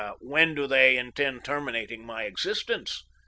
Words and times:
"When 0.17 0.55
do 0.55 0.65
they 0.65 0.97
intend 0.97 1.45
terminating 1.45 2.03
my 2.07 2.23
existence?" 2.23 3.03